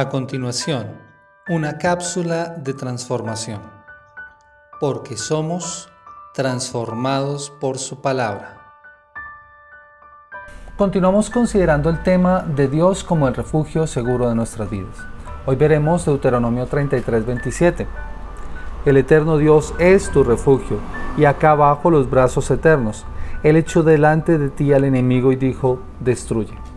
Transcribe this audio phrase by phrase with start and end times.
[0.00, 0.86] A continuación,
[1.46, 3.60] una cápsula de transformación,
[4.80, 5.90] porque somos
[6.32, 8.78] transformados por su palabra.
[10.78, 14.96] Continuamos considerando el tema de Dios como el refugio seguro de nuestras vidas.
[15.44, 17.86] Hoy veremos Deuteronomio 33, 27.
[18.86, 20.78] El eterno Dios es tu refugio,
[21.18, 23.04] y acá abajo los brazos eternos.
[23.42, 26.69] Él echó delante de ti al enemigo y dijo, destruye.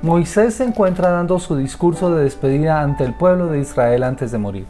[0.00, 4.38] Moisés se encuentra dando su discurso de despedida ante el pueblo de Israel antes de
[4.38, 4.64] morir.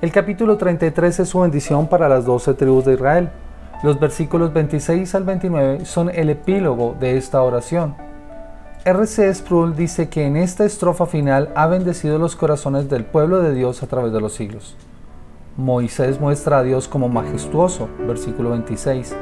[0.00, 3.30] El capítulo 33 es su bendición para las doce tribus de Israel.
[3.84, 7.94] Los versículos 26 al 29 son el epílogo de esta oración.
[8.84, 9.32] R.C.
[9.32, 13.80] Sproul dice que en esta estrofa final ha bendecido los corazones del pueblo de Dios
[13.84, 14.76] a través de los siglos.
[15.56, 19.14] Moisés muestra a Dios como majestuoso, versículo 26,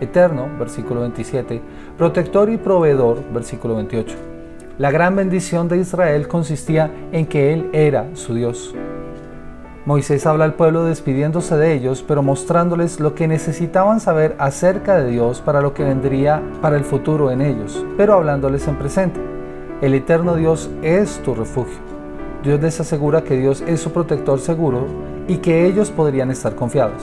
[0.00, 1.60] eterno, versículo 27,
[1.98, 4.39] protector y proveedor, versículo 28.
[4.80, 8.74] La gran bendición de Israel consistía en que Él era su Dios.
[9.84, 15.10] Moisés habla al pueblo despidiéndose de ellos, pero mostrándoles lo que necesitaban saber acerca de
[15.10, 19.20] Dios para lo que vendría para el futuro en ellos, pero hablándoles en presente.
[19.82, 21.76] El eterno Dios es tu refugio.
[22.42, 24.86] Dios les asegura que Dios es su protector seguro
[25.28, 27.02] y que ellos podrían estar confiados.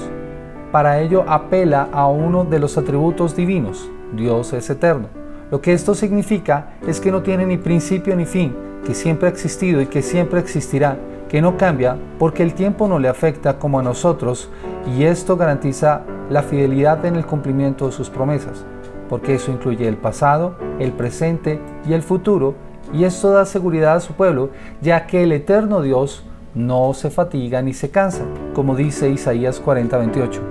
[0.72, 5.17] Para ello apela a uno de los atributos divinos, Dios es eterno.
[5.50, 8.54] Lo que esto significa es que no tiene ni principio ni fin,
[8.86, 10.98] que siempre ha existido y que siempre existirá,
[11.30, 14.50] que no cambia porque el tiempo no le afecta como a nosotros
[14.86, 18.66] y esto garantiza la fidelidad en el cumplimiento de sus promesas,
[19.10, 22.56] porque eso incluye el pasado, el presente y el futuro
[22.94, 24.50] y esto da seguridad a su pueblo,
[24.82, 28.24] ya que el eterno Dios no se fatiga ni se cansa,
[28.54, 30.42] como dice Isaías 40:28.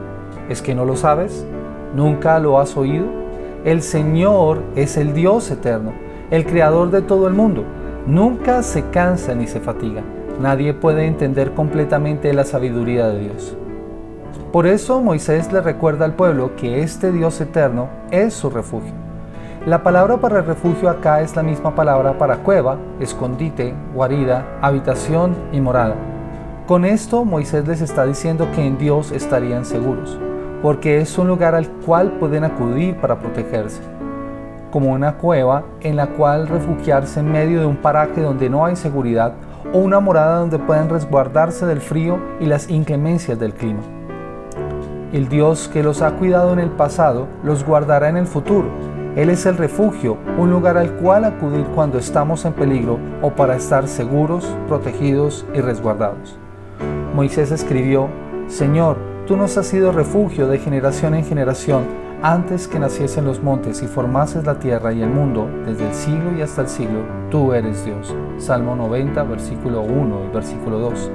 [0.49, 1.47] ¿Es que no lo sabes?
[1.95, 3.26] ¿Nunca lo has oído?
[3.67, 5.93] El Señor es el Dios eterno,
[6.31, 7.65] el creador de todo el mundo.
[8.07, 10.03] Nunca se cansa ni se fatiga.
[10.41, 13.57] Nadie puede entender completamente la sabiduría de Dios.
[14.53, 18.93] Por eso Moisés le recuerda al pueblo que este Dios eterno es su refugio.
[19.67, 25.61] La palabra para refugio acá es la misma palabra para cueva, escondite, guarida, habitación y
[25.61, 25.97] morada.
[26.69, 30.21] Con esto Moisés les está diciendo que en Dios estarían seguros
[30.67, 33.81] porque es un lugar al cual pueden acudir para protegerse,
[34.73, 38.75] como una cueva en la cual refugiarse en medio de un paraje donde no hay
[38.75, 39.35] seguridad
[39.73, 43.79] o una morada donde pueden resguardarse del frío y las inclemencias del clima.
[45.13, 48.67] El Dios que los ha cuidado en el pasado los guardará en el futuro.
[49.15, 53.55] Él es el refugio, un lugar al cual acudir cuando estamos en peligro o para
[53.55, 56.37] estar seguros, protegidos y resguardados.
[57.15, 58.09] Moisés escribió,
[58.49, 61.83] Señor, Tú nos has sido refugio de generación en generación,
[62.23, 66.39] antes que naciesen los montes y formases la tierra y el mundo, desde el siglo
[66.39, 68.15] y hasta el siglo, tú eres Dios.
[68.39, 71.11] Salmo 90, versículo 1 y versículo 2.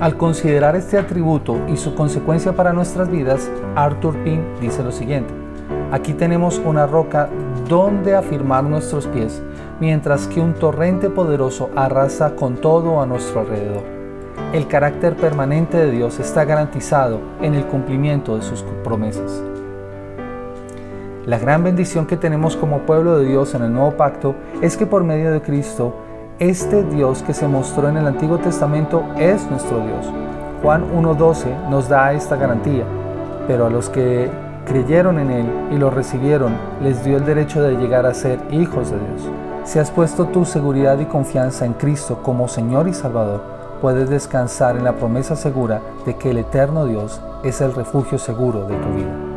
[0.00, 5.32] Al considerar este atributo y su consecuencia para nuestras vidas, Arthur Pym dice lo siguiente.
[5.92, 7.28] Aquí tenemos una roca
[7.68, 9.40] donde afirmar nuestros pies,
[9.78, 14.03] mientras que un torrente poderoso arrasa con todo a nuestro alrededor.
[14.52, 19.42] El carácter permanente de Dios está garantizado en el cumplimiento de sus promesas.
[21.26, 24.86] La gran bendición que tenemos como pueblo de Dios en el nuevo pacto es que
[24.86, 25.94] por medio de Cristo,
[26.38, 30.12] este Dios que se mostró en el Antiguo Testamento es nuestro Dios.
[30.62, 32.84] Juan 1.12 nos da esta garantía,
[33.46, 34.30] pero a los que
[34.66, 38.90] creyeron en Él y lo recibieron, les dio el derecho de llegar a ser hijos
[38.90, 39.30] de Dios.
[39.64, 44.76] Si has puesto tu seguridad y confianza en Cristo como Señor y Salvador, puedes descansar
[44.76, 48.88] en la promesa segura de que el eterno Dios es el refugio seguro de tu
[48.94, 49.33] vida.